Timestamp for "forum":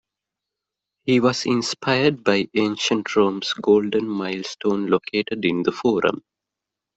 5.71-6.23